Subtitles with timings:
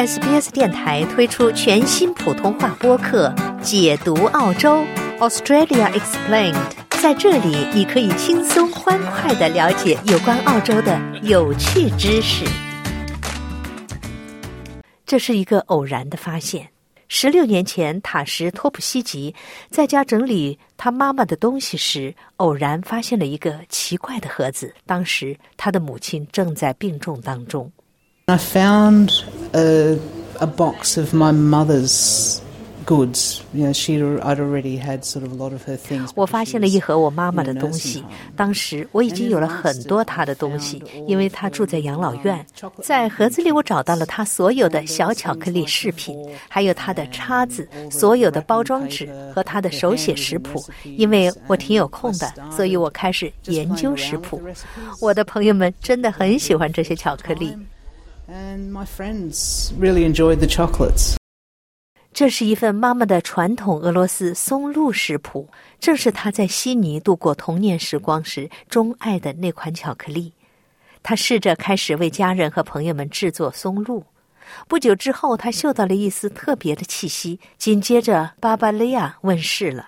[0.00, 3.28] SBS 电台推出全新普通话播客
[3.60, 4.82] 《解读澳洲
[5.18, 6.54] Australia Explained》。
[7.02, 12.46] 在这里，你可以轻松欢快的了解有关澳洲的有趣知识。
[15.04, 16.66] 这是一个偶然的发现。
[17.08, 19.34] 十六年前，塔什托普西吉
[19.68, 24.74] 在家整理他妈妈的东西时，偶然发现了一个奇怪的盒子。
[24.86, 27.70] 当时，他的母亲正在病重当中。
[28.24, 29.10] I found
[29.52, 29.96] a,
[30.38, 32.40] a box of my mother's
[32.86, 33.40] goods.
[33.54, 36.10] You know, she I'd already had sort of a lot of her things.
[36.16, 38.02] 我发现了一盒我妈妈的东西。
[38.34, 42.44] 当时我已经有了很多她的东西，因为她住在养老院。
[42.82, 46.16] 在盒子里，我找到了她所有的小巧克力饰品，
[46.48, 50.64] 还有她的叉子、所有的包装纸和她的手写食谱。
[50.84, 54.42] 因为我挺有空的，所以我开始研究食谱。
[55.00, 57.56] 我的朋友们真的很喜欢这些巧克力。
[58.30, 61.16] And my friends really enjoyed the chocolates.
[62.12, 70.32] 这是一份妈妈的传统俄罗斯松露食谱，正是她在悉尼度过童年时光时钟爱的那款巧克力。
[71.02, 74.04] 她试着开始为家人和朋友们制作松露。
[74.66, 79.86] 不久之后，她嗅到了一丝特别的气息，紧接着巴巴利亚问世了。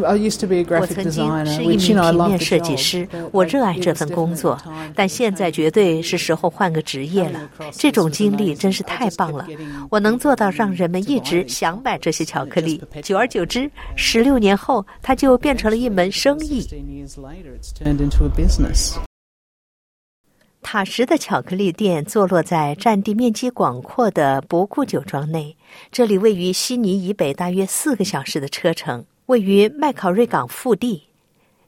[0.00, 4.58] 我曾经是一名平面设计师，我热爱这份工作，
[4.94, 7.48] 但现在绝对是时候换个职业了。
[7.72, 9.46] 这种经历真是太棒了，
[9.90, 12.82] 我能做到让人们一直想买这些巧克力。
[13.02, 16.66] 久而久之，十六年后，它就变成了一门生意。
[20.62, 25.54] 塔什的巧克力店坐落在占地面积广阔的博库酒庄内，
[25.92, 29.04] 这里位于悉尼以北大约四个小时的车程。
[29.26, 31.04] 位于麦考瑞港腹地，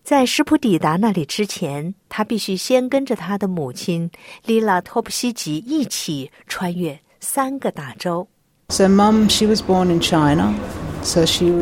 [0.03, 4.11] 在食谱抵达那里之前，他必须先跟着他的母亲
[4.45, 8.29] 莉拉·托普西吉一起穿越三个大洲。
[8.69, 10.53] So, mum, she was born in China.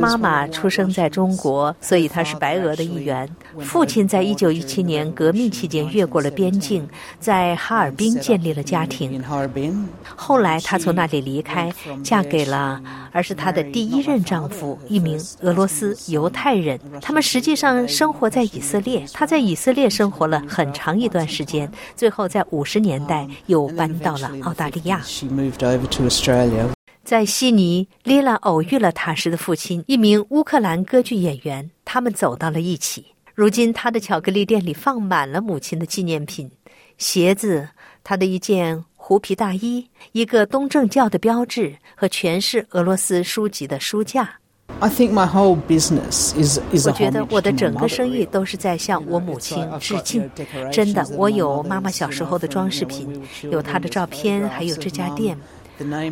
[0.00, 3.28] 妈妈出生在中国，所以她是白俄的一员。
[3.60, 6.88] 父亲在一九一七年革命期间越过了边境，
[7.21, 9.22] 在哈尔滨建立了家庭。
[10.16, 11.72] 后来她从那里离开，
[12.03, 12.81] 嫁给了，
[13.12, 16.81] 而是她的第一任丈夫，一名俄罗斯犹太人。
[17.00, 19.05] 他们实际上生活在以色列。
[19.12, 25.00] 她在以色列生活了很长一段时间，最后在五十年代又搬到了澳大利亚。
[27.14, 31.70] 在悉尼，莉拉偶遇了塔什的父亲，一名乌克兰歌剧演员。
[31.84, 33.06] 他们走到了一起。
[33.36, 36.50] 如今，他的巧克力店里放满了母亲的纪念品：
[36.98, 37.69] 鞋子、
[38.02, 44.28] 他的一件狐皮大衣、一个东正教的标志和全是俄罗斯书籍的书架。
[44.81, 50.28] I think my whole business is is 我觉得我的整个生意都是在向我母亲致敬。
[50.72, 55.38] 真的，我有妈妈小时候的装饰品，有她的照片，还有这家店。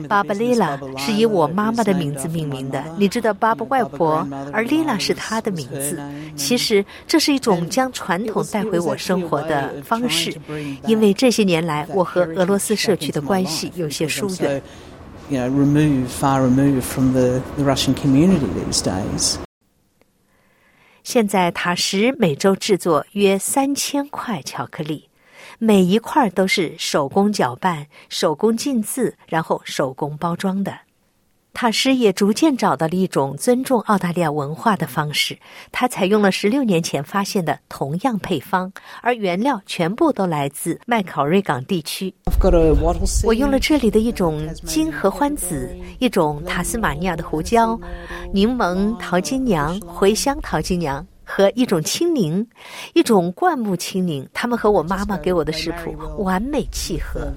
[0.09, 2.85] 巴巴丽拉是以我妈妈的名字命名的。
[2.99, 6.01] 你知道巴巴外婆，而丽拉是她的名字。
[6.35, 10.35] 其实这是一种将传统带回我生活的方式，
[10.87, 14.63] 因为这些年来我和俄罗斯社区的关系有些疏远。
[21.05, 25.09] 现在塔什每周制作约三千块巧克力。
[25.59, 30.81] 每一块都是手工搅拌、手工浸渍，然后手工包装的。
[31.55, 35.39] 塔师也逐渐找到了一种尊重澳大利亚文化的方式。
[35.71, 42.15] 他采用了十六年前发现的同样配方，而原料全部都来自麦考瑞港地区。
[43.23, 47.79] 我用了这里的一种金合欢籽，一种塔斯马尼亚的胡椒、
[48.33, 51.07] 柠檬桃金娘、茴香桃金娘。
[51.35, 52.47] 和一种青柠，
[52.93, 57.33] 一种灌木青柠，它们和我妈妈给我的食谱完美契合。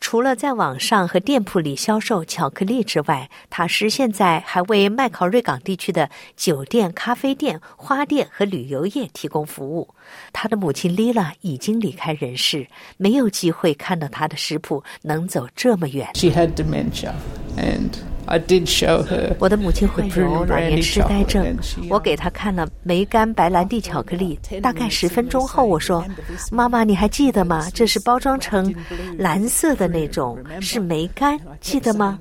[0.00, 9.88] 除了在网上和店铺里销售巧克力之外，塔什现在还为麦考瑞港地区的酒店、咖啡店、花店和旅游业提供服务。
[10.32, 12.66] 他的母亲丽拉已经离开人世，
[12.96, 16.10] 没有机会看到他的食谱能走这么远。
[16.14, 17.12] She had dementia
[17.56, 18.11] and.
[18.26, 19.34] I did show her.
[19.38, 21.56] 我的母亲患有老年痴呆症，
[21.90, 24.38] 我给她看了梅干白兰地巧克力。
[24.62, 26.04] 大概十分钟后，我说
[26.50, 27.68] ：“妈妈，你还记得吗？
[27.74, 28.74] 这是包装成
[29.18, 32.18] 蓝色的那种，是梅干，记得吗？”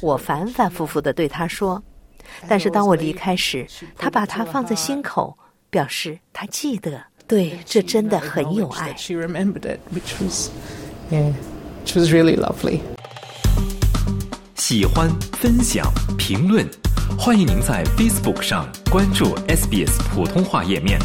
[0.00, 1.82] 我反反复复的对她说。
[2.48, 3.66] 但是当我离开时，
[3.96, 5.36] 她把它放在心口，
[5.70, 7.00] 表示她记得。
[7.28, 8.94] 对，这真的很有爱。
[8.96, 10.50] She remembered it, which was,
[11.10, 11.32] yeah,
[11.84, 12.80] which was really lovely.
[14.64, 15.10] 喜欢、
[15.40, 16.64] 分享、评论，
[17.18, 21.00] 欢迎您在 Facebook 上关注 SBS 普通话页面。